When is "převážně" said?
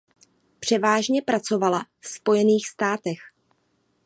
0.59-1.21